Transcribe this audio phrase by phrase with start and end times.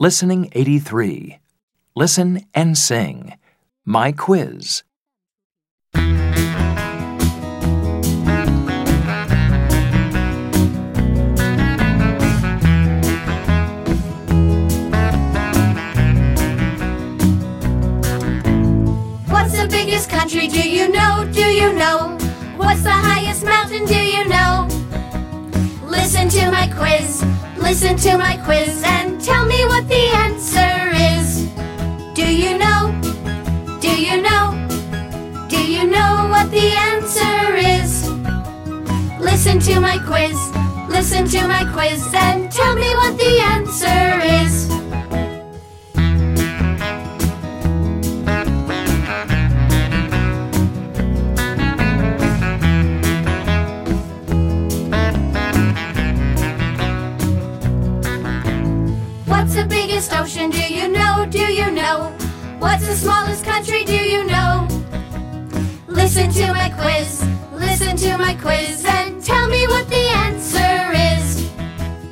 [0.00, 1.40] Listening 83.
[1.96, 3.36] Listen and sing.
[3.84, 4.84] My quiz.
[19.26, 20.46] What's the biggest country?
[20.46, 21.28] Do you know?
[21.32, 22.16] Do you know?
[22.56, 23.84] What's the highest mountain?
[23.84, 24.68] Do you know?
[25.82, 27.24] Listen to my quiz.
[27.56, 28.84] Listen to my quiz
[32.38, 32.94] you know?
[33.80, 34.54] Do you know?
[35.48, 38.08] Do you know what the answer is?
[39.18, 40.38] Listen to my quiz.
[40.88, 44.68] Listen to my quiz and tell me what the answer is.
[59.26, 60.50] What's the biggest ocean?
[60.50, 60.97] Do you know?
[62.68, 63.82] What's the smallest country?
[63.84, 64.68] Do you know?
[65.86, 67.26] Listen to my quiz.
[67.50, 71.50] Listen to my quiz and tell me what the answer is.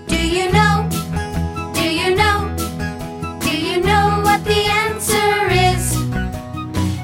[0.09, 0.89] Do you know?
[1.75, 2.57] Do you know?
[3.39, 5.31] Do you know what the answer
[5.69, 5.85] is?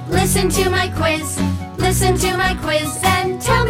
[0.09, 1.39] Listen to my quiz.
[1.77, 3.62] Listen to my quiz and tell